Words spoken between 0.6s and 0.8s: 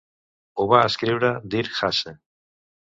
Ho va